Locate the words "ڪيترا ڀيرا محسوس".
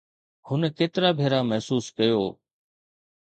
0.77-1.85